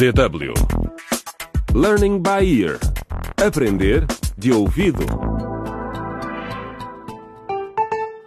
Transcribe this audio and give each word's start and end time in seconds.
DW 0.00 0.54
Learning 1.74 2.22
by 2.22 2.62
Ear 2.62 2.78
Aprender 3.36 4.06
de 4.38 4.50
ouvido 4.50 5.04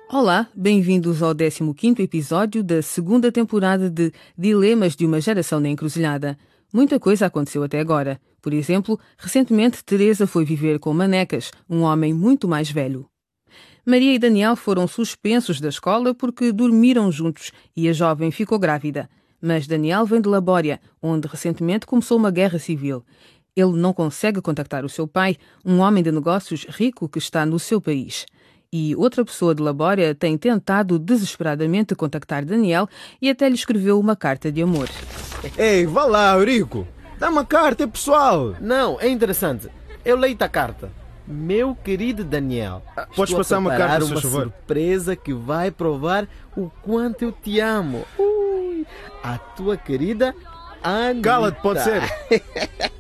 Olá, 0.08 0.48
bem-vindos 0.54 1.24
ao 1.24 1.34
15º 1.34 2.02
episódio 2.02 2.64
da 2.64 2.84
segunda 2.84 3.32
temporada 3.32 3.90
de 3.90 4.12
Dilemas 4.38 4.96
de 4.96 5.04
uma 5.04 5.20
Geração 5.20 5.60
na 5.60 5.68
Encruzilhada. 5.68 6.38
Muita 6.72 7.00
coisa 7.00 7.26
aconteceu 7.26 7.64
até 7.64 7.80
agora. 7.80 8.22
Por 8.40 8.54
exemplo, 8.54 9.00
recentemente 9.18 9.84
Teresa 9.84 10.28
foi 10.28 10.46
viver 10.46 10.78
com 10.78 10.94
Manecas, 10.94 11.50
um 11.68 11.82
homem 11.82 12.14
muito 12.14 12.48
mais 12.48 12.70
velho. 12.70 13.08
Maria 13.84 14.14
e 14.14 14.20
Daniel 14.20 14.56
foram 14.56 14.88
suspensos 14.88 15.60
da 15.60 15.70
escola 15.70 16.14
porque 16.14 16.52
dormiram 16.52 17.12
juntos 17.12 17.52
e 17.76 17.90
a 17.90 17.94
jovem 17.94 18.30
ficou 18.30 18.60
grávida. 18.60 19.10
Mas 19.46 19.68
Daniel 19.68 20.06
vem 20.06 20.22
de 20.22 20.30
Labória, 20.30 20.80
onde 21.02 21.28
recentemente 21.28 21.86
começou 21.86 22.18
uma 22.18 22.32
guerra 22.32 22.58
civil. 22.58 23.04
Ele 23.54 23.74
não 23.74 23.92
consegue 23.92 24.42
contactar 24.42 24.86
o 24.86 24.90
seu 24.90 25.06
pai, 25.06 25.36
um 25.66 25.80
homem 25.80 26.02
de 26.02 26.14
negócios 26.14 26.66
rico 26.70 27.10
que 27.10 27.18
está 27.18 27.46
no 27.46 27.60
seu 27.60 27.82
país. 27.82 28.26
E 28.72 28.96
outra 28.96 29.26
pessoa 29.26 29.54
de 29.54 29.62
Labória 29.62 30.16
tem 30.16 30.38
tentado 30.38 30.98
desesperadamente 30.98 31.94
contactar 31.94 32.46
Daniel 32.46 32.88
e 33.22 33.30
até 33.30 33.50
lhe 33.50 33.56
escreveu 33.56 34.00
uma 34.00 34.16
carta 34.16 34.50
de 34.50 34.62
amor. 34.62 34.88
Ei, 35.58 35.86
vá 35.86 36.06
lá, 36.06 36.38
Eurico. 36.38 36.88
Dá 37.20 37.30
uma 37.30 37.44
carta, 37.44 37.84
é 37.84 37.88
pessoal. 37.88 38.56
Não, 38.62 38.98
é 38.98 39.10
interessante. 39.10 39.68
Eu 40.06 40.16
leio 40.16 40.38
a 40.40 40.48
carta. 40.48 40.90
Meu 41.28 41.76
querido 41.76 42.24
Daniel, 42.24 42.82
Podes 43.14 43.32
estou 43.32 43.36
a 43.36 43.38
passar 43.40 43.60
uma 43.60 43.76
carta, 43.76 44.06
uma 44.06 44.22
surpresa 44.22 45.18
que 45.18 45.34
vai 45.34 45.70
provar 45.70 46.30
o 46.56 46.70
quanto 46.82 47.24
eu 47.24 47.32
te 47.34 47.60
amo. 47.60 48.06
A 49.24 49.38
tua 49.38 49.78
querida 49.78 50.36
Anitta. 50.84 51.30
Cala-te, 51.30 51.62
pode 51.62 51.82
ser. 51.82 52.02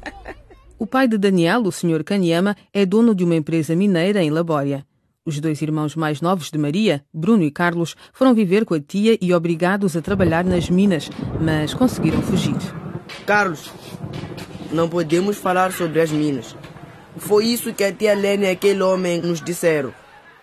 O 0.80 0.86
pai 0.86 1.08
de 1.08 1.18
Daniel, 1.18 1.62
o 1.62 1.72
Sr. 1.72 2.04
Kanyama, 2.04 2.58
é 2.74 2.86
dono 2.86 3.16
de 3.16 3.24
uma 3.24 3.36
empresa 3.36 3.74
mineira 3.74 4.22
em 4.22 4.30
Labória. 4.30 4.86
Os 5.26 5.40
dois 5.40 5.62
irmãos 5.62 5.96
mais 5.96 6.20
novos 6.20 6.52
de 6.52 6.58
Maria, 6.58 7.06
Bruno 7.14 7.42
e 7.44 7.50
Carlos, 7.50 7.96
foram 8.12 8.34
viver 8.34 8.66
com 8.66 8.74
a 8.74 8.82
tia 8.82 9.18
e 9.22 9.34
obrigados 9.34 9.96
a 9.96 10.02
trabalhar 10.02 10.44
nas 10.44 10.70
minas, 10.70 11.10
mas 11.40 11.74
conseguiram 11.74 12.22
fugir. 12.22 12.58
Carlos, 13.26 13.72
não 14.74 14.90
podemos 14.90 15.38
falar 15.38 15.72
sobre 15.72 16.02
as 16.02 16.12
minas. 16.12 16.54
Foi 17.16 17.46
isso 17.46 17.74
que 17.74 17.86
a 17.86 17.94
tia 17.94 18.14
Lene 18.14 18.44
e 18.44 18.50
aquele 18.50 18.82
homem 18.82 19.22
nos 19.22 19.40
disseram. 19.40 19.94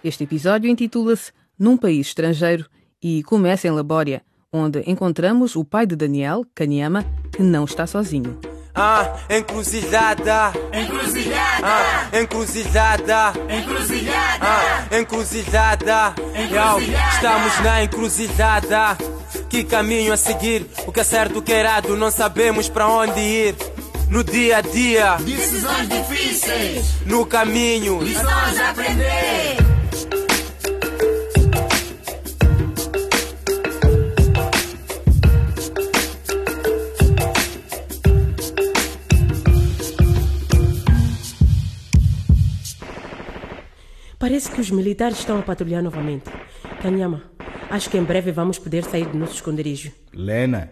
Este 0.02 0.24
episódio 0.24 0.70
intitula-se 0.70 1.32
Num 1.58 1.76
País 1.76 2.06
Estrangeiro 2.06 2.64
e 3.02 3.22
começa 3.24 3.68
em 3.68 3.72
Labória, 3.72 4.22
onde 4.52 4.82
encontramos 4.86 5.54
o 5.56 5.64
pai 5.64 5.86
de 5.86 5.94
Daniel, 5.94 6.44
Kanyama, 6.54 7.04
que 7.32 7.42
não 7.42 7.64
está 7.64 7.86
sozinho. 7.86 8.38
Ah, 8.74 9.16
encruzilhada. 9.28 10.52
Encruzilhada. 10.72 11.66
Ah, 11.66 12.18
encruzilhada. 12.20 13.32
Encruzilhada. 13.48 14.40
Ah, 14.40 14.96
encruzilhada. 14.98 16.14
Yo, 16.50 16.80
estamos 17.12 17.60
na 17.62 17.82
encruzilhada. 17.84 18.96
Que 19.48 19.64
caminho 19.64 20.12
a 20.12 20.16
seguir? 20.16 20.66
O 20.86 20.92
que 20.92 21.00
é 21.00 21.04
certo, 21.04 21.40
o 21.40 21.42
que 21.42 21.52
é 21.52 21.60
errado, 21.60 21.96
não 21.96 22.10
sabemos 22.10 22.68
para 22.68 22.86
onde 22.88 23.20
ir. 23.20 23.56
No 24.08 24.24
dia 24.24 24.56
a 24.58 24.60
dia, 24.60 25.16
Decisões 25.20 25.88
difíceis, 25.88 26.84
no 27.06 27.24
caminho. 27.24 28.02
lições 28.02 28.58
a 28.60 28.70
aprender. 28.70 29.56
Parece 44.20 44.50
que 44.50 44.60
os 44.60 44.70
militares 44.70 45.18
estão 45.18 45.38
a 45.38 45.42
patrulhar 45.42 45.82
novamente. 45.82 46.24
Kanyama, 46.82 47.22
acho 47.70 47.88
que 47.88 47.96
em 47.96 48.04
breve 48.04 48.30
vamos 48.30 48.58
poder 48.58 48.84
sair 48.84 49.06
do 49.06 49.16
nosso 49.16 49.32
esconderijo. 49.32 49.90
Lena, 50.12 50.70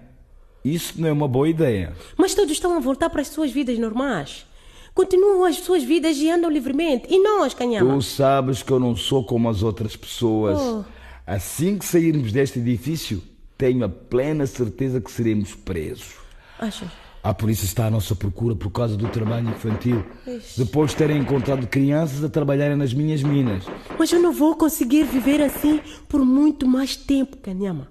isso 0.62 1.00
não 1.00 1.08
é 1.08 1.12
uma 1.12 1.26
boa 1.26 1.48
ideia. 1.48 1.94
Mas 2.14 2.34
todos 2.34 2.52
estão 2.52 2.76
a 2.76 2.78
voltar 2.78 3.08
para 3.08 3.22
as 3.22 3.28
suas 3.28 3.50
vidas 3.50 3.78
normais. 3.78 4.44
Continuam 4.92 5.44
as 5.44 5.56
suas 5.60 5.82
vidas 5.82 6.18
e 6.18 6.28
andam 6.28 6.50
livremente. 6.50 7.06
E 7.08 7.22
nós, 7.22 7.54
Kanyama? 7.54 7.94
Tu 7.94 8.02
sabes 8.02 8.62
que 8.62 8.70
eu 8.70 8.78
não 8.78 8.94
sou 8.94 9.24
como 9.24 9.48
as 9.48 9.62
outras 9.62 9.96
pessoas. 9.96 10.60
Oh. 10.60 10.84
Assim 11.26 11.78
que 11.78 11.86
sairmos 11.86 12.30
deste 12.30 12.58
edifício, 12.58 13.22
tenho 13.56 13.82
a 13.82 13.88
plena 13.88 14.46
certeza 14.46 15.00
que 15.00 15.10
seremos 15.10 15.54
presos. 15.54 16.16
Achas? 16.58 16.90
A 17.28 17.34
polícia 17.34 17.66
está 17.66 17.84
à 17.84 17.90
nossa 17.90 18.16
procura 18.16 18.56
por 18.56 18.70
causa 18.70 18.96
do 18.96 19.06
trabalho 19.08 19.50
infantil. 19.50 20.02
Depois 20.56 20.92
de 20.92 20.96
terem 20.96 21.18
encontrado 21.18 21.66
crianças 21.66 22.24
a 22.24 22.28
trabalharem 22.30 22.74
nas 22.74 22.94
minhas 22.94 23.22
minas. 23.22 23.64
Mas 23.98 24.10
eu 24.10 24.18
não 24.18 24.32
vou 24.32 24.56
conseguir 24.56 25.04
viver 25.04 25.42
assim 25.42 25.78
por 26.08 26.24
muito 26.24 26.66
mais 26.66 26.96
tempo, 26.96 27.36
Kanyama. 27.36 27.88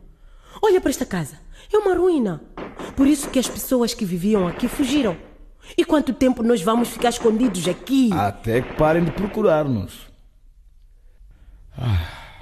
Olha 0.59 0.81
para 0.81 0.89
esta 0.89 1.05
casa. 1.05 1.37
É 1.71 1.77
uma 1.77 1.95
ruína. 1.95 2.41
Por 2.95 3.05
isso 3.05 3.29
que 3.29 3.37
as 3.37 3.47
pessoas 3.47 3.93
que 3.93 4.05
viviam 4.05 4.47
aqui 4.47 4.67
fugiram. 4.67 5.15
E 5.77 5.85
quanto 5.85 6.13
tempo 6.13 6.41
nós 6.41 6.63
vamos 6.63 6.89
ficar 6.89 7.09
escondidos 7.09 7.67
aqui? 7.67 8.11
Até 8.13 8.63
que 8.63 8.73
parem 8.73 9.03
de 9.03 9.11
procurar-nos. 9.11 10.07
Ah, 11.77 12.41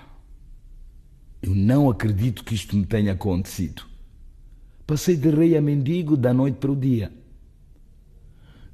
eu 1.42 1.54
não 1.54 1.90
acredito 1.90 2.42
que 2.42 2.56
isto 2.56 2.74
me 2.74 2.86
tenha 2.86 3.12
acontecido. 3.12 3.84
Passei 4.88 5.16
de 5.16 5.30
rei 5.32 5.58
a 5.58 5.62
mendigo 5.62 6.16
da 6.16 6.32
noite 6.32 6.58
para 6.58 6.72
o 6.72 6.76
dia. 6.76 7.12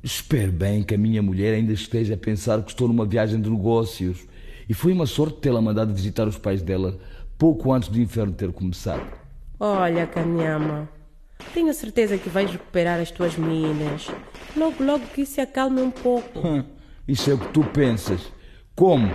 Espero 0.03 0.51
bem 0.51 0.83
que 0.83 0.93
a 0.93 0.97
minha 0.97 1.21
mulher 1.21 1.53
ainda 1.53 1.71
esteja 1.71 2.15
a 2.15 2.17
pensar 2.17 2.61
que 2.63 2.71
estou 2.71 2.89
numa 2.89 3.05
viagem 3.05 3.39
de 3.39 3.49
negócios. 3.49 4.27
E 4.67 4.73
foi 4.73 4.91
uma 4.91 5.05
sorte 5.05 5.39
tê-la 5.39 5.61
mandado 5.61 5.93
visitar 5.93 6.27
os 6.27 6.37
pais 6.37 6.61
dela 6.61 6.99
pouco 7.37 7.71
antes 7.71 7.87
do 7.87 7.99
inferno 7.99 8.33
ter 8.33 8.51
começado. 8.51 9.05
Olha, 9.57 10.05
Kanyama, 10.05 10.89
tenho 11.53 11.73
certeza 11.73 12.17
que 12.17 12.29
vais 12.29 12.51
recuperar 12.51 12.99
as 12.99 13.09
tuas 13.09 13.37
minas. 13.37 14.09
Logo, 14.55 14.83
logo 14.83 15.05
que 15.13 15.21
isso 15.21 15.35
se 15.35 15.41
acalme 15.41 15.81
um 15.81 15.91
pouco. 15.91 16.41
Isso 17.07 17.31
é 17.31 17.33
o 17.33 17.37
que 17.37 17.53
tu 17.53 17.63
pensas. 17.63 18.33
Como? 18.75 19.07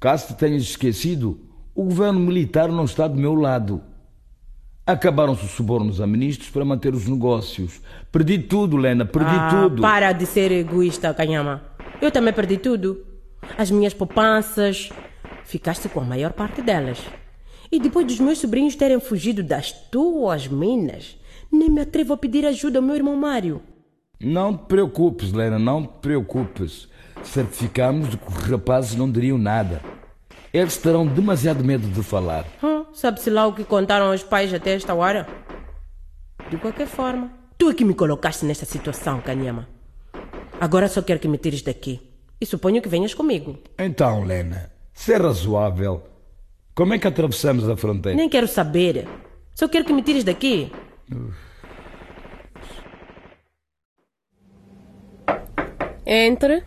Caso 0.00 0.28
te 0.28 0.34
tenhas 0.34 0.62
esquecido, 0.62 1.40
o 1.72 1.84
governo 1.84 2.18
militar 2.18 2.68
não 2.68 2.84
está 2.84 3.06
do 3.06 3.16
meu 3.16 3.34
lado. 3.34 3.82
Acabaram-se 4.88 5.44
os 5.44 5.50
subornos 5.50 6.00
a 6.00 6.06
ministros 6.06 6.48
para 6.48 6.64
manter 6.64 6.94
os 6.94 7.06
negócios. 7.06 7.78
Perdi 8.10 8.38
tudo, 8.38 8.74
Lena, 8.78 9.04
perdi 9.04 9.28
Ah, 9.30 9.50
tudo. 9.50 9.82
Para 9.82 10.12
de 10.12 10.24
ser 10.24 10.50
egoísta, 10.50 11.12
Kanyama. 11.12 11.62
Eu 12.00 12.10
também 12.10 12.32
perdi 12.32 12.56
tudo. 12.56 13.04
As 13.58 13.70
minhas 13.70 13.92
poupanças. 13.92 14.88
Ficaste 15.44 15.90
com 15.90 16.00
a 16.00 16.04
maior 16.04 16.32
parte 16.32 16.62
delas. 16.62 16.98
E 17.70 17.78
depois 17.78 18.06
dos 18.06 18.18
meus 18.18 18.38
sobrinhos 18.38 18.74
terem 18.76 18.98
fugido 18.98 19.42
das 19.42 19.72
tuas 19.72 20.48
minas, 20.48 21.18
nem 21.52 21.68
me 21.68 21.82
atrevo 21.82 22.14
a 22.14 22.16
pedir 22.16 22.46
ajuda 22.46 22.78
ao 22.78 22.82
meu 22.82 22.96
irmão 22.96 23.14
Mário. 23.14 23.60
Não 24.18 24.56
te 24.56 24.64
preocupes, 24.68 25.32
Lena, 25.34 25.58
não 25.58 25.82
te 25.84 25.98
preocupes. 26.00 26.88
Certificamos 27.22 28.08
de 28.08 28.16
que 28.16 28.26
os 28.26 28.34
rapazes 28.36 28.96
não 28.96 29.10
diriam 29.12 29.36
nada. 29.36 29.82
Eles 30.50 30.78
terão 30.78 31.06
demasiado 31.06 31.62
medo 31.62 31.86
de 31.88 32.02
falar. 32.02 32.46
Hum, 32.62 32.77
Sabe-se 32.92 33.30
lá 33.30 33.46
o 33.46 33.52
que 33.52 33.64
contaram 33.64 34.10
aos 34.10 34.22
pais 34.22 34.52
até 34.52 34.74
esta 34.74 34.94
hora? 34.94 35.26
De 36.50 36.56
qualquer 36.56 36.86
forma, 36.86 37.30
tu 37.56 37.70
é 37.70 37.74
que 37.74 37.84
me 37.84 37.94
colocaste 37.94 38.44
nesta 38.44 38.64
situação, 38.64 39.20
Kanyama. 39.20 39.68
Agora 40.60 40.88
só 40.88 41.02
quero 41.02 41.20
que 41.20 41.28
me 41.28 41.38
tires 41.38 41.62
daqui. 41.62 42.00
E 42.40 42.46
suponho 42.46 42.80
que 42.80 42.88
venhas 42.88 43.14
comigo. 43.14 43.58
Então, 43.78 44.24
Lena, 44.24 44.72
se 44.92 45.12
é 45.12 45.16
razoável, 45.16 46.02
como 46.74 46.94
é 46.94 46.98
que 46.98 47.06
atravessamos 47.06 47.68
a 47.68 47.76
fronteira? 47.76 48.16
Nem 48.16 48.28
quero 48.28 48.48
saber. 48.48 49.06
Só 49.54 49.68
quero 49.68 49.84
que 49.84 49.92
me 49.92 50.02
tires 50.02 50.24
daqui. 50.24 50.72
Entre. 56.06 56.64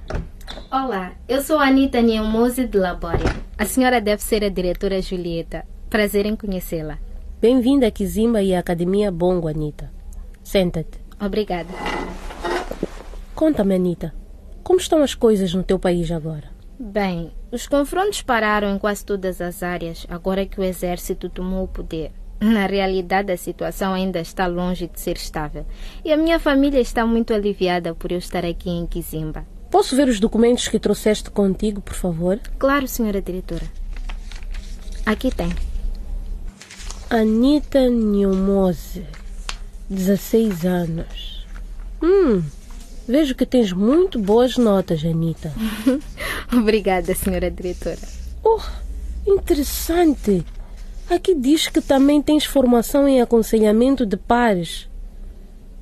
Olá, 0.71 1.13
eu 1.27 1.41
sou 1.41 1.57
a 1.57 1.67
Anitta 1.67 2.01
Niemose 2.01 2.67
de 2.67 2.77
Labória. 2.77 3.25
A 3.57 3.65
senhora 3.65 3.99
deve 3.99 4.21
ser 4.21 4.43
a 4.43 4.49
diretora 4.49 5.01
Julieta. 5.01 5.65
Prazer 5.91 6.25
em 6.25 6.37
conhecê-la. 6.37 6.99
Bem-vinda 7.41 7.85
a 7.85 7.91
Kizimba 7.91 8.41
e 8.41 8.55
à 8.55 8.59
Academia 8.59 9.11
Bongo, 9.11 9.49
Anitta. 9.49 9.91
Senta-te. 10.41 11.01
Obrigada. 11.19 11.67
Conta-me, 13.35 13.75
Anitta. 13.75 14.13
Como 14.63 14.79
estão 14.79 15.03
as 15.03 15.13
coisas 15.13 15.53
no 15.53 15.63
teu 15.63 15.77
país 15.77 16.09
agora? 16.09 16.45
Bem, 16.79 17.33
os 17.51 17.67
confrontos 17.67 18.21
pararam 18.21 18.73
em 18.73 18.79
quase 18.79 19.03
todas 19.03 19.41
as 19.41 19.61
áreas 19.61 20.07
agora 20.07 20.45
que 20.45 20.61
o 20.61 20.63
exército 20.63 21.27
tomou 21.27 21.65
o 21.65 21.67
poder. 21.67 22.13
Na 22.39 22.67
realidade, 22.67 23.29
a 23.29 23.35
situação 23.35 23.93
ainda 23.93 24.21
está 24.21 24.47
longe 24.47 24.87
de 24.87 24.97
ser 24.97 25.17
estável. 25.17 25.65
E 26.05 26.13
a 26.13 26.15
minha 26.15 26.39
família 26.39 26.79
está 26.79 27.05
muito 27.05 27.33
aliviada 27.33 27.93
por 27.93 28.13
eu 28.13 28.17
estar 28.17 28.45
aqui 28.45 28.69
em 28.69 28.87
Kizimba. 28.87 29.45
Posso 29.69 29.97
ver 29.97 30.07
os 30.07 30.21
documentos 30.21 30.69
que 30.69 30.79
trouxeste 30.79 31.29
contigo, 31.29 31.81
por 31.81 31.95
favor? 31.95 32.39
Claro, 32.57 32.87
senhora 32.87 33.21
diretora. 33.21 33.65
Aqui 35.05 35.29
tem. 35.29 35.49
Anitta 37.13 37.89
Nilmose, 37.89 39.05
16 39.89 40.65
anos. 40.65 41.45
Hum, 42.01 42.41
vejo 43.05 43.35
que 43.35 43.45
tens 43.45 43.73
muito 43.73 44.17
boas 44.17 44.55
notas, 44.55 45.03
Anita. 45.03 45.51
Obrigada, 46.57 47.13
senhora 47.13 47.51
diretora. 47.51 47.99
Oh, 48.41 48.61
interessante. 49.27 50.45
Aqui 51.09 51.35
diz 51.35 51.67
que 51.67 51.81
também 51.81 52.21
tens 52.21 52.45
formação 52.45 53.05
em 53.05 53.19
aconselhamento 53.21 54.05
de 54.05 54.15
pares. 54.15 54.87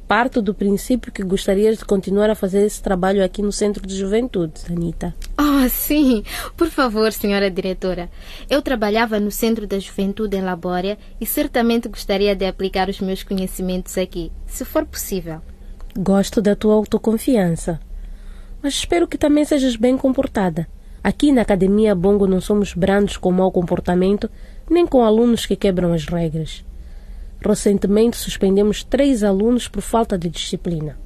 Parto 0.09 0.41
do 0.41 0.55
princípio 0.55 1.11
que 1.11 1.21
gostarias 1.21 1.77
de 1.77 1.85
continuar 1.85 2.31
a 2.31 2.35
fazer 2.35 2.65
esse 2.65 2.81
trabalho 2.81 3.23
aqui 3.23 3.43
no 3.43 3.51
Centro 3.51 3.85
de 3.85 3.95
Juventude, 3.95 4.53
Anita. 4.67 5.13
Oh, 5.37 5.69
sim. 5.69 6.23
Por 6.57 6.67
favor, 6.67 7.13
senhora 7.13 7.51
diretora. 7.51 8.09
Eu 8.49 8.59
trabalhava 8.63 9.19
no 9.19 9.29
Centro 9.29 9.67
da 9.67 9.77
Juventude 9.77 10.35
em 10.35 10.41
Labória 10.41 10.97
e 11.21 11.27
certamente 11.27 11.87
gostaria 11.87 12.35
de 12.35 12.47
aplicar 12.47 12.89
os 12.89 12.99
meus 12.99 13.21
conhecimentos 13.21 13.99
aqui, 13.99 14.31
se 14.47 14.65
for 14.65 14.83
possível. 14.83 15.41
Gosto 15.95 16.41
da 16.41 16.55
tua 16.55 16.73
autoconfiança. 16.73 17.79
Mas 18.63 18.73
espero 18.73 19.07
que 19.07 19.15
também 19.15 19.45
sejas 19.45 19.75
bem 19.75 19.95
comportada. 19.95 20.67
Aqui 21.03 21.31
na 21.31 21.43
Academia 21.43 21.93
Bongo 21.93 22.25
não 22.25 22.41
somos 22.41 22.73
brandos 22.73 23.15
com 23.15 23.31
mau 23.31 23.51
comportamento, 23.51 24.27
nem 24.67 24.87
com 24.87 25.05
alunos 25.05 25.45
que 25.45 25.55
quebram 25.55 25.93
as 25.93 26.05
regras. 26.05 26.65
Recentemente 27.41 28.17
suspendemos 28.17 28.83
três 28.83 29.23
alunos 29.23 29.67
por 29.67 29.81
falta 29.81 30.17
de 30.17 30.29
disciplina. 30.29 30.97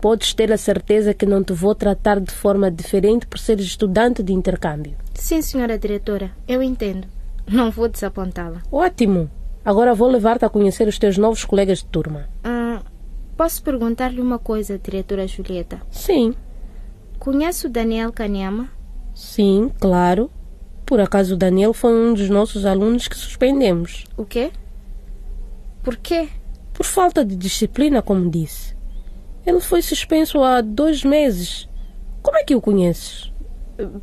Podes 0.00 0.34
ter 0.34 0.52
a 0.52 0.56
certeza 0.58 1.14
que 1.14 1.24
não 1.24 1.42
te 1.42 1.52
vou 1.52 1.74
tratar 1.74 2.20
de 2.20 2.32
forma 2.32 2.70
diferente 2.70 3.26
por 3.26 3.38
seres 3.38 3.64
estudante 3.64 4.22
de 4.22 4.32
intercâmbio. 4.32 4.94
Sim, 5.14 5.40
senhora 5.40 5.78
diretora, 5.78 6.30
eu 6.46 6.62
entendo. 6.62 7.08
Não 7.50 7.70
vou 7.70 7.88
desapontá-la. 7.88 8.62
Ótimo! 8.70 9.30
Agora 9.64 9.94
vou 9.94 10.08
levar-te 10.08 10.44
a 10.44 10.48
conhecer 10.48 10.86
os 10.86 10.98
teus 10.98 11.16
novos 11.16 11.44
colegas 11.44 11.78
de 11.78 11.86
turma. 11.86 12.28
Hum, 12.44 12.78
posso 13.36 13.62
perguntar-lhe 13.62 14.20
uma 14.20 14.38
coisa, 14.38 14.78
diretora 14.78 15.26
Julieta? 15.26 15.80
Sim. 15.90 16.34
Conhece 17.18 17.66
o 17.66 17.70
Daniel 17.70 18.12
Kanyama? 18.12 18.68
Sim, 19.14 19.70
claro. 19.80 20.30
Por 20.84 21.00
acaso 21.00 21.34
o 21.34 21.36
Daniel 21.36 21.72
foi 21.72 21.92
um 21.92 22.14
dos 22.14 22.28
nossos 22.28 22.64
alunos 22.64 23.08
que 23.08 23.16
suspendemos. 23.16 24.04
O 24.16 24.24
quê? 24.24 24.52
Por 25.86 25.96
quê? 25.98 26.28
Por 26.74 26.84
falta 26.84 27.24
de 27.24 27.36
disciplina, 27.36 28.02
como 28.02 28.28
disse. 28.28 28.76
Ele 29.46 29.60
foi 29.60 29.80
suspenso 29.80 30.42
há 30.42 30.60
dois 30.60 31.04
meses. 31.04 31.68
Como 32.20 32.36
é 32.36 32.42
que 32.42 32.56
o 32.56 32.60
conheces? 32.60 33.32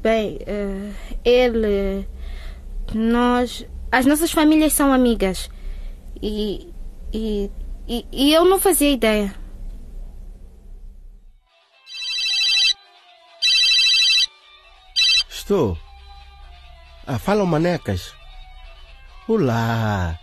Bem, 0.02 0.38
uh, 0.38 0.96
ele. 1.26 2.08
Nós. 2.94 3.68
As 3.92 4.06
nossas 4.06 4.32
famílias 4.32 4.72
são 4.72 4.94
amigas. 4.94 5.50
E. 6.22 6.72
E, 7.12 7.52
e, 7.86 8.06
e 8.14 8.34
eu 8.34 8.46
não 8.46 8.62
fazia 8.62 8.90
ideia. 8.90 9.36
Estou. 15.30 15.78
Ah, 17.06 17.20
falam 17.20 17.46
manecas. 17.46 18.14
Olá. 19.28 20.18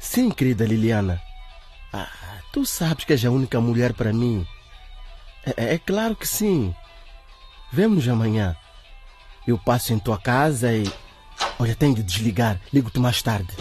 Sim, 0.00 0.30
querida 0.30 0.64
Liliana. 0.64 1.20
Ah, 1.92 2.08
tu 2.50 2.64
sabes 2.64 3.04
que 3.04 3.12
és 3.12 3.24
a 3.24 3.30
única 3.30 3.60
mulher 3.60 3.92
para 3.92 4.14
mim. 4.14 4.46
É, 5.44 5.74
é 5.74 5.78
claro 5.78 6.16
que 6.16 6.26
sim. 6.26 6.74
Vemo-nos 7.70 8.08
amanhã. 8.08 8.56
Eu 9.46 9.58
passo 9.58 9.92
em 9.92 9.98
tua 9.98 10.18
casa 10.18 10.72
e. 10.72 10.90
Olha, 11.58 11.74
tenho 11.74 11.94
de 11.94 12.02
desligar. 12.02 12.58
Ligo-te 12.72 12.98
mais 12.98 13.20
tarde. 13.20 13.54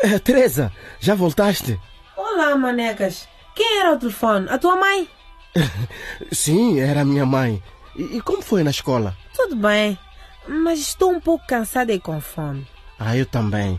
É, 0.00 0.18
Teresa, 0.18 0.72
já 0.98 1.14
voltaste? 1.14 1.78
Olá, 2.16 2.56
manecas. 2.56 3.28
Quem 3.54 3.80
era 3.80 3.92
o 3.94 3.98
telefone? 3.98 4.48
A 4.48 4.56
tua 4.58 4.76
mãe? 4.76 5.06
Sim, 6.32 6.80
era 6.80 7.02
a 7.02 7.04
minha 7.04 7.26
mãe. 7.26 7.62
E, 7.94 8.16
e 8.16 8.20
como 8.22 8.40
foi 8.40 8.64
na 8.64 8.70
escola? 8.70 9.14
Tudo 9.34 9.56
bem, 9.56 9.98
mas 10.48 10.78
estou 10.78 11.10
um 11.10 11.20
pouco 11.20 11.46
cansada 11.46 11.92
e 11.92 12.00
com 12.00 12.18
fome. 12.18 12.66
Ah, 12.98 13.14
eu 13.14 13.26
também. 13.26 13.78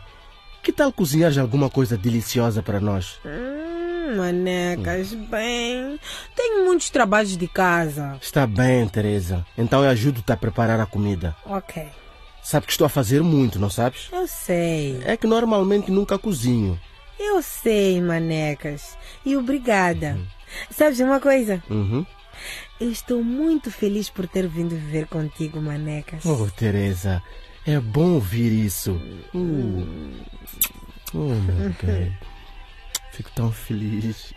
Que 0.61 0.71
tal 0.71 0.91
cozinhar 0.91 1.37
alguma 1.39 1.69
coisa 1.69 1.97
deliciosa 1.97 2.61
para 2.61 2.79
nós? 2.79 3.19
Hum, 3.25 4.17
manecas, 4.17 5.11
hum. 5.11 5.25
bem. 5.25 5.99
Tenho 6.35 6.65
muitos 6.65 6.89
trabalhos 6.89 7.35
de 7.35 7.47
casa. 7.47 8.17
Está 8.21 8.45
bem, 8.45 8.87
Teresa. 8.87 9.45
Então 9.57 9.83
eu 9.83 9.89
ajudo-te 9.89 10.31
a 10.31 10.37
preparar 10.37 10.79
a 10.79 10.85
comida. 10.85 11.35
Ok. 11.45 11.83
Sabe 12.43 12.65
que 12.65 12.71
estou 12.71 12.85
a 12.85 12.89
fazer 12.89 13.21
muito, 13.23 13.59
não 13.59 13.69
sabes? 13.69 14.09
Eu 14.11 14.27
sei. 14.27 15.01
É 15.05 15.17
que 15.17 15.27
normalmente 15.27 15.91
nunca 15.91 16.17
cozinho. 16.17 16.79
Eu 17.19 17.41
sei, 17.41 18.01
manecas. 18.01 18.97
E 19.25 19.35
obrigada. 19.37 20.17
Uhum. 20.17 20.25
Sabes 20.71 20.99
uma 20.99 21.19
coisa? 21.19 21.63
Uhum. 21.69 22.05
Eu 22.79 22.91
estou 22.91 23.23
muito 23.23 23.69
feliz 23.69 24.09
por 24.09 24.27
ter 24.27 24.47
vindo 24.47 24.75
viver 24.75 25.07
contigo, 25.07 25.61
manecas. 25.61 26.25
Oh, 26.25 26.47
Teresa, 26.49 27.21
é 27.65 27.79
bom 27.79 28.15
ouvir 28.15 28.65
isso. 28.65 28.93
Uh. 29.33 29.85
Oh, 31.13 31.27
meu 31.27 31.75
bem. 31.83 32.17
Fico 33.11 33.29
tão 33.35 33.51
feliz. 33.51 34.33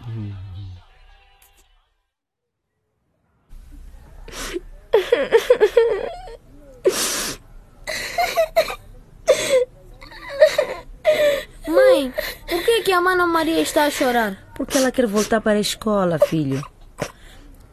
Mãe, 11.66 12.12
por 12.48 12.64
que, 12.64 12.82
que 12.82 12.92
a 12.92 13.00
Mana 13.00 13.26
Maria 13.26 13.60
está 13.60 13.84
a 13.84 13.90
chorar? 13.90 14.36
Porque 14.54 14.76
ela 14.76 14.90
quer 14.90 15.06
voltar 15.06 15.40
para 15.40 15.58
a 15.58 15.60
escola, 15.60 16.18
filho. 16.18 16.62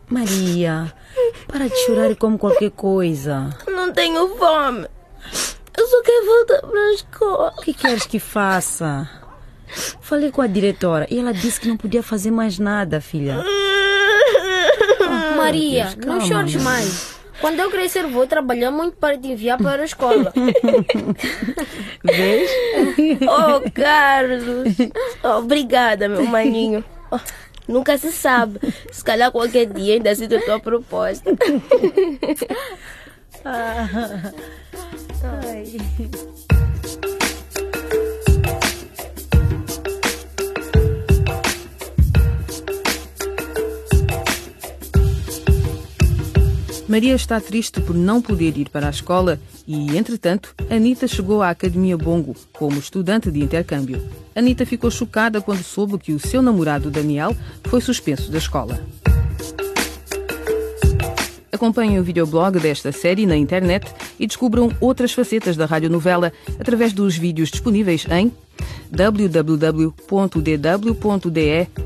Maria, 0.09 0.93
para 1.47 1.67
de 1.67 1.75
chorar 1.85 2.11
e 2.11 2.15
come 2.15 2.37
qualquer 2.37 2.71
coisa. 2.71 3.49
Não 3.67 3.91
tenho 3.91 4.37
fome. 4.37 4.87
Quero 6.11 6.25
voltar 6.25 6.59
para 6.67 6.79
a 6.79 6.93
escola. 6.93 7.53
O 7.57 7.61
que 7.61 7.73
queres 7.73 8.05
que 8.05 8.19
faça? 8.19 9.09
Falei 10.01 10.29
com 10.29 10.41
a 10.41 10.47
diretora 10.47 11.07
e 11.09 11.17
ela 11.17 11.33
disse 11.33 11.61
que 11.61 11.69
não 11.69 11.77
podia 11.77 12.03
fazer 12.03 12.31
mais 12.31 12.59
nada, 12.59 12.99
filha. 12.99 13.37
Oh, 13.39 15.35
Maria, 15.37 15.85
Deus, 15.95 16.05
não 16.05 16.19
chores 16.19 16.55
mais. 16.55 17.15
Quando 17.39 17.61
eu 17.61 17.71
crescer, 17.71 18.05
vou 18.07 18.27
trabalhar 18.27 18.71
muito 18.71 18.97
para 18.97 19.17
te 19.17 19.29
enviar 19.29 19.57
para 19.57 19.83
a 19.83 19.85
escola. 19.85 20.33
Vês? 22.03 22.51
Oh, 23.23 23.71
Carlos. 23.71 24.75
Obrigada, 25.37 26.09
meu 26.09 26.25
maninho. 26.25 26.83
Oh, 27.09 27.19
nunca 27.69 27.97
se 27.97 28.11
sabe. 28.11 28.59
Se 28.91 29.01
calhar 29.03 29.31
qualquer 29.31 29.65
dia 29.67 29.93
ainda 29.93 30.11
aceito 30.11 30.35
a 30.35 30.41
tua 30.41 30.59
proposta. 30.59 31.31
Maria 46.91 47.15
está 47.15 47.39
triste 47.39 47.79
por 47.79 47.95
não 47.95 48.21
poder 48.21 48.57
ir 48.57 48.67
para 48.67 48.87
a 48.87 48.89
escola 48.89 49.39
e, 49.65 49.95
entretanto, 49.97 50.53
Anita 50.69 51.07
chegou 51.07 51.41
à 51.41 51.49
Academia 51.49 51.97
Bongo 51.97 52.35
como 52.51 52.77
estudante 52.77 53.31
de 53.31 53.39
intercâmbio. 53.39 54.05
Anita 54.35 54.65
ficou 54.65 54.91
chocada 54.91 55.39
quando 55.39 55.63
soube 55.63 55.97
que 55.97 56.11
o 56.11 56.19
seu 56.19 56.41
namorado 56.41 56.91
Daniel 56.91 57.33
foi 57.63 57.79
suspenso 57.79 58.29
da 58.29 58.39
escola. 58.39 58.85
Acompanhem 61.51 61.99
o 61.99 62.03
videoblog 62.03 62.59
desta 62.59 62.91
série 62.91 63.25
na 63.25 63.35
internet 63.35 63.91
e 64.19 64.25
descubram 64.25 64.71
outras 64.79 65.11
facetas 65.11 65.57
da 65.57 65.65
radionovela 65.65 66.31
através 66.59 66.93
dos 66.93 67.17
vídeos 67.17 67.49
disponíveis 67.49 68.05
em 68.09 68.31
www.dw.de 68.89 69.97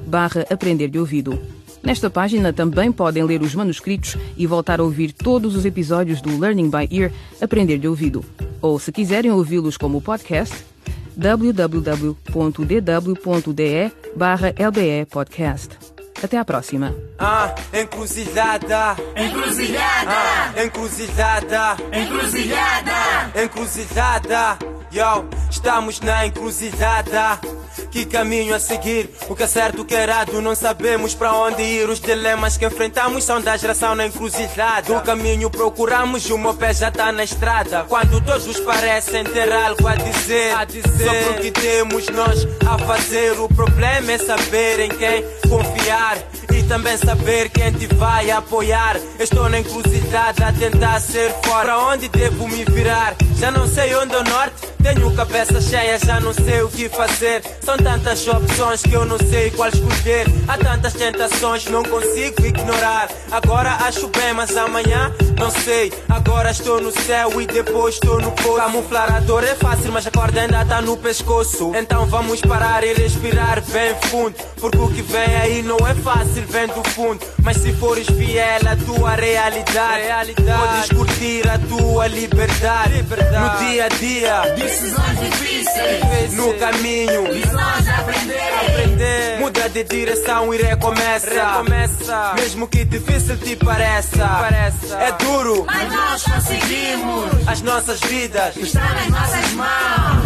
barra 0.06 0.46
Aprender 0.50 0.90
de 0.90 1.00
Ouvido. 1.00 1.40
Nesta 1.86 2.10
página 2.10 2.52
também 2.52 2.92
podem 2.92 3.24
ler 3.24 3.44
os 3.44 3.54
manuscritos 3.54 4.18
e 4.36 4.48
voltar 4.48 4.80
a 4.80 4.84
ouvir 4.84 5.12
todos 5.14 5.56
os 5.56 5.66
episódios 5.66 6.20
do 6.20 6.40
Learning 6.40 6.70
by 6.70 6.88
Ear 6.90 7.12
Aprender 7.40 7.78
de 7.78 7.88
Ouvido. 7.88 8.26
Ou, 8.60 8.80
se 8.80 8.92
quiserem 8.92 9.30
ouvi-los 9.32 9.78
como 9.78 10.02
podcast, 10.02 10.66
www.dw.de 11.16 12.12
barra 14.16 14.50
LBE 14.50 15.06
Podcast. 15.12 15.85
Até 16.26 16.40
à 16.40 16.44
próxima. 16.44 16.92
Ah, 17.20 17.54
encruzilhada. 17.72 18.96
Encruzilhada. 19.16 20.10
Ah, 20.10 20.64
encruzilhada. 20.64 21.78
Encruzilhada. 21.92 23.44
Encruzilhada. 23.44 24.58
Yo, 24.96 25.26
estamos 25.52 26.00
na 26.00 26.26
encruzilhada. 26.26 27.38
Que 27.92 28.06
caminho 28.06 28.56
a 28.56 28.60
seguir? 28.60 29.10
O 29.28 29.36
que 29.36 29.44
é 29.44 29.48
certo, 29.48 29.82
o 29.82 29.86
que 29.86 29.94
é 29.94 30.04
errado? 30.04 30.42
Não 30.42 30.56
sabemos 30.56 31.14
para 31.14 31.34
onde 31.34 31.62
ir. 31.62 31.90
Os 31.90 32.00
dilemas 32.00 32.56
que 32.56 32.66
enfrentamos 32.66 33.26
são 33.26 33.42
da 33.42 33.58
geração 33.58 33.94
na 33.94 34.06
encruzilhada. 34.08 34.94
Do 34.94 35.02
caminho 35.02 35.50
procuramos, 35.50 36.30
o 36.30 36.38
meu 36.38 36.54
pé 36.54 36.74
já 36.74 36.90
tá 36.92 37.12
na 37.12 37.26
estrada. 37.26 37.84
Quando 37.90 38.22
todos 38.22 38.58
parecem 38.62 39.26
ter 39.26 39.52
algo 39.52 39.86
a 39.86 39.96
dizer, 39.96 40.56
a 40.56 40.64
dizer. 40.64 40.82
sobre 40.84 41.30
o 41.30 41.42
que 41.42 41.52
temos 41.52 42.08
nós 42.08 42.48
a 42.66 42.78
fazer. 42.78 43.38
O 43.38 43.50
problema 43.50 44.14
é 44.14 44.18
saber 44.18 44.80
em 44.80 44.90
quem 44.90 45.26
confiar 45.50 46.18
e 46.54 46.64
também 46.64 46.96
saber 46.98 47.50
quem 47.50 47.74
te 47.74 47.94
vai 47.96 48.32
apoiar. 48.32 48.98
Estou 49.20 49.50
na 49.50 49.60
encruzilhada 49.60 50.48
a 50.48 50.54
tentar 50.54 51.02
ser 51.02 51.34
fora. 51.44 51.66
Pra 51.66 51.80
onde 51.80 52.08
devo 52.08 52.48
me 52.48 52.64
virar? 52.64 53.16
Já 53.38 53.52
não 53.52 53.68
sei 53.68 53.94
onde 53.96 54.14
é 54.14 54.20
o 54.20 54.24
norte. 54.24 54.76
Tenho 54.86 55.12
cabeça 55.16 55.60
cheia, 55.60 55.98
já 55.98 56.20
não 56.20 56.32
sei 56.32 56.62
o 56.62 56.70
que 56.70 56.88
fazer. 56.88 57.42
São 57.60 57.76
tantas 57.76 58.28
opções 58.28 58.84
que 58.84 58.94
eu 58.94 59.04
não 59.04 59.18
sei 59.18 59.50
qual 59.50 59.68
escolher. 59.68 60.28
Há 60.48 60.60
tantas 60.60 60.94
tentações, 60.94 61.66
não 61.66 61.82
consigo 61.82 62.46
ignorar. 62.46 63.10
Agora 63.32 63.72
acho 63.88 64.08
bem, 64.10 64.32
mas 64.36 64.56
amanhã 64.56 65.12
não 65.40 65.50
sei. 65.50 65.92
Agora 66.08 66.52
estou 66.52 66.80
no 66.80 66.92
céu 66.92 67.42
e 67.42 67.48
depois 67.48 67.96
estou 67.96 68.22
no 68.22 68.32
poço. 68.34 68.58
Camuflar 68.58 69.16
a 69.16 69.20
dor 69.22 69.44
é 69.44 69.56
fácil, 69.56 69.92
mas 69.92 70.06
a 70.06 70.12
corda 70.12 70.42
ainda 70.42 70.62
está 70.62 70.82
no 70.82 70.96
pescoço. 70.98 71.72
Então 71.76 72.06
vamos 72.06 72.42
parar 72.42 72.84
e 72.84 72.94
respirar 72.94 73.64
bem 73.64 73.96
fundo. 74.12 74.36
Porque 74.58 74.78
o 74.78 74.88
que 74.90 75.02
vem 75.02 75.36
aí 75.36 75.64
não 75.64 75.78
é 75.78 75.96
fácil, 75.96 76.44
vem 76.48 76.68
do 76.68 76.88
fundo. 76.92 77.26
Mas 77.42 77.58
se 77.58 77.74
fores 77.74 78.06
fiel 78.06 78.62
à 78.68 78.76
tua 78.76 79.16
realidade, 79.16 80.04
realidade. 80.04 80.60
podes 80.60 80.90
curtir 80.90 81.50
a 81.50 81.58
tua 81.58 82.08
liberdade. 82.08 82.98
liberdade. 82.98 83.64
No 83.64 83.70
dia 83.72 83.86
a 83.86 83.90
dia. 83.90 84.56
Decisões 84.76 85.20
difíceis. 85.22 86.34
No 86.34 86.54
caminho. 86.56 87.32
Lições 87.32 87.88
a 87.88 87.98
aprender. 87.98 88.54
aprender. 88.60 89.40
Muda 89.40 89.70
de 89.70 89.84
direção 89.86 90.54
e 90.54 90.58
recomeça. 90.58 91.30
recomeça. 91.30 92.34
Mesmo 92.36 92.68
que 92.68 92.84
difícil 92.84 93.38
te 93.38 93.56
pareça. 93.56 94.28
pareça. 94.28 94.98
É 94.98 95.14
duro. 95.14 95.64
Mas 95.66 95.94
nós 95.94 96.24
conseguimos. 96.24 97.48
As 97.48 97.62
nossas 97.62 98.02
vidas 98.02 98.58
estão 98.58 98.84
nas 98.84 99.08
nossas 99.08 99.54
mãos. 99.54 100.25